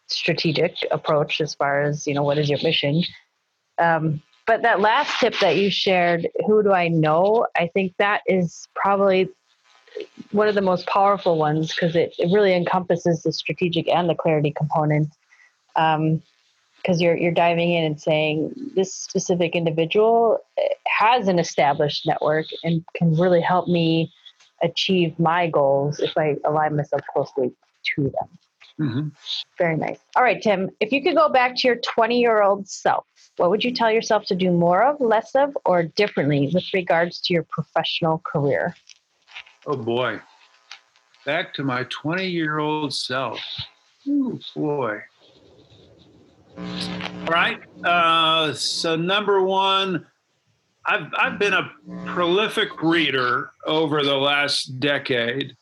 [0.07, 3.03] strategic approach as far as you know what is your mission.
[3.77, 7.47] Um, but that last tip that you shared, who do I know?
[7.57, 9.29] I think that is probably
[10.31, 14.15] one of the most powerful ones because it, it really encompasses the strategic and the
[14.15, 15.09] clarity component.
[15.75, 16.21] Um,
[16.87, 22.45] because you're you're diving in and saying this specific individual eh, has an established network
[22.63, 24.11] and can really help me
[24.63, 27.51] achieve my goals if I align myself closely
[27.95, 28.29] to them.
[28.79, 29.07] Mm-hmm.
[29.57, 29.99] Very nice.
[30.15, 33.05] All right, Tim, if you could go back to your 20 year old self,
[33.37, 37.19] what would you tell yourself to do more of, less of, or differently with regards
[37.21, 38.75] to your professional career?
[39.65, 40.21] Oh boy.
[41.25, 43.41] Back to my 20 year old self.
[44.07, 45.01] Oh boy.
[46.57, 47.59] All right.
[47.83, 50.05] Uh, so number one,
[50.85, 51.69] I've I've been a
[52.05, 55.55] prolific reader over the last decade.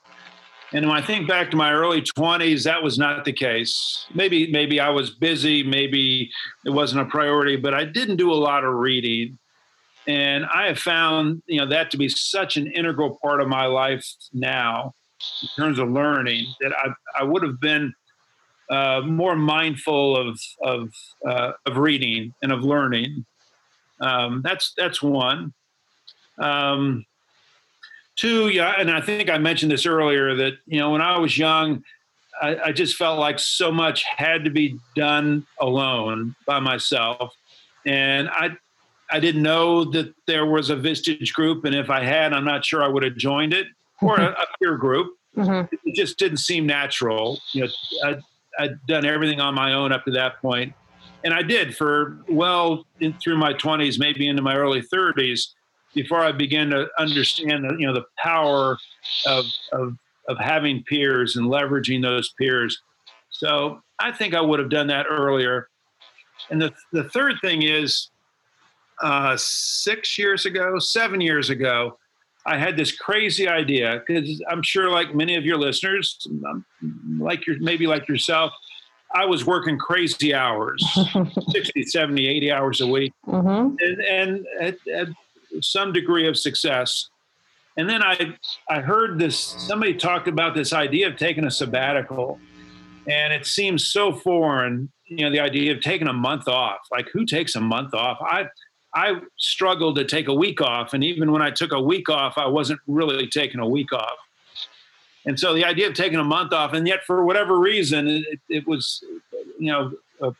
[0.71, 4.05] And when I think back to my early 20s, that was not the case.
[4.13, 6.31] Maybe maybe I was busy, maybe
[6.65, 9.37] it wasn't a priority, but I didn't do a lot of reading.
[10.07, 13.65] And I have found, you know, that to be such an integral part of my
[13.65, 14.93] life now
[15.41, 16.89] in terms of learning that I
[17.19, 17.93] I would have been
[18.69, 20.93] uh, more mindful of of
[21.27, 23.25] uh, of reading and of learning.
[24.01, 25.53] Um, that's that's one.
[26.37, 27.05] Um,
[28.15, 31.37] two, yeah, and I think I mentioned this earlier that you know when I was
[31.37, 31.83] young,
[32.41, 37.33] I, I just felt like so much had to be done alone by myself,
[37.85, 38.57] and I
[39.11, 42.65] I didn't know that there was a Vistage group, and if I had, I'm not
[42.65, 43.67] sure I would have joined it
[44.01, 45.13] or a, a peer group.
[45.37, 45.75] Mm-hmm.
[45.85, 47.39] It just didn't seem natural.
[47.53, 47.69] You know,
[48.03, 48.15] I,
[48.59, 50.73] I'd done everything on my own up to that point,
[51.23, 55.53] and I did for well in, through my 20s, maybe into my early 30s,
[55.93, 58.77] before I began to understand you know the power
[59.25, 59.97] of, of
[60.27, 62.81] of having peers and leveraging those peers.
[63.29, 65.69] So I think I would have done that earlier.
[66.49, 68.09] And the the third thing is,
[69.01, 71.97] uh, six years ago, seven years ago,
[72.45, 76.65] I had this crazy idea because I'm sure, like many of your listeners, um,
[77.19, 78.53] like your maybe like yourself,
[79.13, 80.83] I was working crazy hours
[81.51, 83.75] 60, 70, 80 hours a week, mm-hmm.
[83.79, 85.07] and, and at, at,
[85.61, 87.07] some degree of success.
[87.77, 88.35] And then I,
[88.69, 92.39] I heard this somebody talked about this idea of taking a sabbatical,
[93.07, 94.91] and it seems so foreign.
[95.05, 96.79] You know, the idea of taking a month off.
[96.91, 98.17] Like, who takes a month off?
[98.21, 98.47] I
[98.95, 100.93] I struggled to take a week off.
[100.93, 104.17] And even when I took a week off, I wasn't really taking a week off.
[105.25, 108.39] And so the idea of taking a month off, and yet for whatever reason, it,
[108.47, 109.03] it was,
[109.59, 109.91] you know,
[110.21, 110.33] a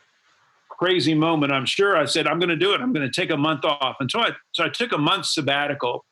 [0.70, 1.52] crazy moment.
[1.52, 2.80] I'm sure I said, I'm going to do it.
[2.80, 3.96] I'm going to take a month off.
[4.00, 6.04] And so I, so I took a month sabbatical.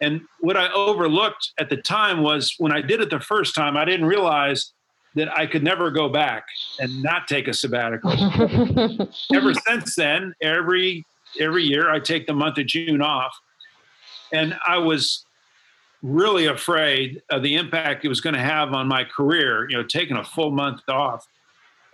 [0.00, 3.76] And what I overlooked at the time was when I did it the first time,
[3.76, 4.72] I didn't realize
[5.14, 6.44] that I could never go back
[6.80, 8.10] and not take a sabbatical.
[9.32, 11.04] Ever since then, every
[11.38, 13.36] every year I take the month of June off.
[14.32, 15.24] And I was
[16.02, 19.84] really afraid of the impact it was going to have on my career, you know,
[19.84, 21.26] taking a full month off.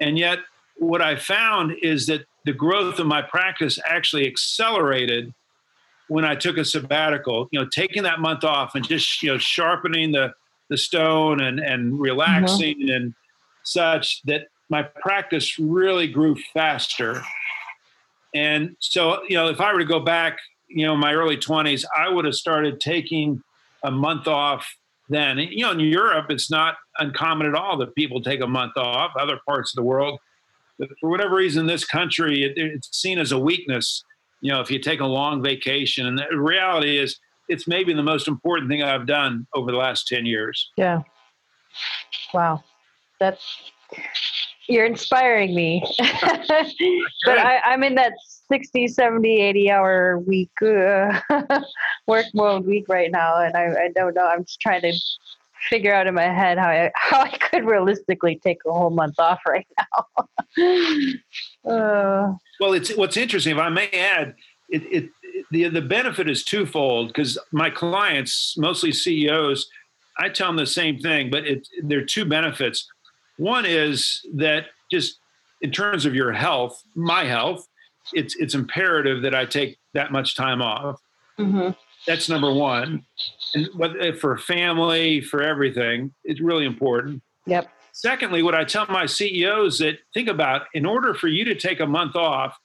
[0.01, 0.39] And yet,
[0.79, 5.35] what I found is that the growth of my practice actually accelerated
[6.07, 9.39] when I took a sabbatical, you know, taking that month off and just, you know,
[9.39, 10.33] sharpening the,
[10.71, 12.95] the stone and, and relaxing mm-hmm.
[12.95, 13.15] and
[13.65, 17.23] such that my practice really grew faster
[18.35, 21.85] and so, you know, if I were to go back, you know, my early 20s,
[21.97, 23.43] I would have started taking
[23.83, 24.69] a month off
[25.09, 25.39] then.
[25.39, 29.13] You know, in Europe, it's not uncommon at all that people take a month off,
[29.19, 30.19] other parts of the world.
[30.79, 34.05] But for whatever reason, this country, it, it's seen as a weakness,
[34.41, 36.07] you know, if you take a long vacation.
[36.07, 37.19] And the reality is,
[37.49, 40.71] it's maybe the most important thing I've done over the last 10 years.
[40.77, 41.01] Yeah.
[42.35, 42.63] Wow.
[43.19, 43.43] That's
[44.69, 45.83] you're inspiring me.
[45.99, 48.13] but I, am in that
[48.49, 51.21] 60, 70, 80 hour week uh,
[52.07, 53.41] work mode week right now.
[53.41, 54.27] And I, I don't know.
[54.27, 54.93] I'm just trying to
[55.69, 59.19] figure out in my head how I, how I could realistically take a whole month
[59.19, 60.29] off right now.
[61.71, 64.35] uh, well, it's what's interesting, if I may add,
[64.69, 65.11] it, it,
[65.51, 69.67] the, the benefit is twofold because my clients, mostly CEOs,
[70.19, 72.87] I tell them the same thing, but it, there are two benefits
[73.39, 75.19] one is that just
[75.63, 77.67] in terms of your health, my health,
[78.13, 81.01] it's it's imperative that I take that much time off.
[81.39, 81.71] Mm-hmm.
[82.07, 83.05] That's number one,
[83.55, 87.23] and whether for family, for everything, it's really important.
[87.47, 87.69] Yep.
[87.93, 91.81] Secondly, what I tell my CEOs that think about in order for you to take
[91.81, 92.57] a month off,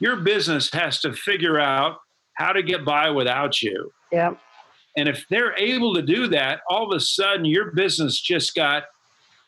[0.00, 1.98] your business has to figure out
[2.34, 3.92] how to get by without you.
[4.10, 4.38] Yep.
[4.96, 8.84] And if they're able to do that, all of a sudden your business just got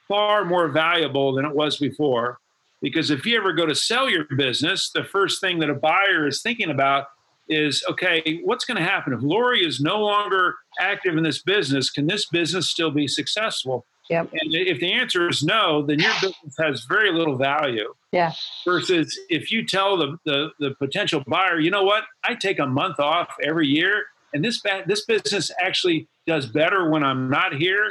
[0.08, 2.38] far more valuable than it was before.
[2.82, 6.26] Because if you ever go to sell your business, the first thing that a buyer
[6.26, 7.06] is thinking about
[7.48, 11.90] is okay, what's going to happen if Lori is no longer active in this business?
[11.90, 13.86] Can this business still be successful?
[14.10, 14.30] Yep.
[14.32, 17.94] And if the answer is no, then your business has very little value.
[18.12, 18.32] Yeah.
[18.64, 22.66] Versus if you tell the, the, the potential buyer, you know what, I take a
[22.66, 27.90] month off every year, and this this business actually does better when I'm not here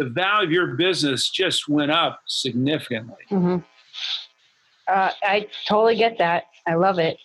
[0.00, 3.22] the value of your business just went up significantly.
[3.30, 3.58] Mm-hmm.
[4.88, 6.44] Uh, I totally get that.
[6.66, 7.18] I love it.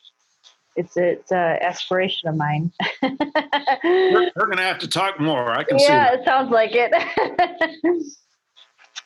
[0.76, 2.74] It's it's a aspiration of mine.
[3.02, 3.12] we're,
[4.36, 5.52] we're going to have to talk more.
[5.52, 5.94] I can yeah, see.
[5.94, 6.92] Yeah, it sounds like it.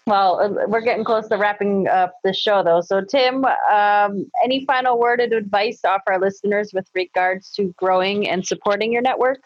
[0.07, 2.82] well, uh, we're getting close to wrapping up the show, though.
[2.82, 7.72] So, Tim, um, any final word of advice to offer our listeners with regards to
[7.78, 9.43] growing and supporting your network?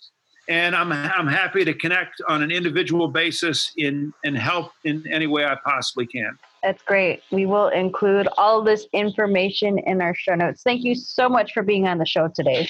[0.49, 5.27] And I'm I'm happy to connect on an individual basis in and help in any
[5.27, 6.37] way I possibly can.
[6.63, 7.21] That's great.
[7.31, 10.63] We will include all this information in our show notes.
[10.63, 12.67] Thank you so much for being on the show today.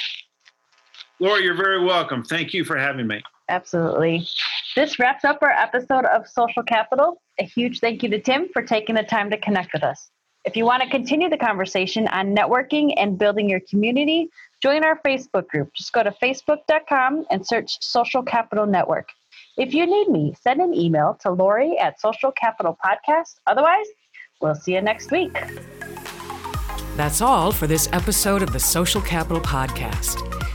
[1.20, 2.24] Laura, you're very welcome.
[2.24, 3.22] Thank you for having me.
[3.50, 4.28] Absolutely.
[4.76, 7.22] This wraps up our episode of Social Capital.
[7.40, 10.10] A huge thank you to Tim for taking the time to connect with us.
[10.46, 14.30] If you want to continue the conversation on networking and building your community,
[14.62, 15.70] join our Facebook group.
[15.76, 19.10] Just go to facebook.com and search Social Capital Network.
[19.58, 23.36] If you need me, send an email to Lori at Social Capital Podcast.
[23.48, 23.88] Otherwise,
[24.42, 25.34] we'll see you next week.
[26.96, 30.29] That's all for this episode of the Social Capital Podcast.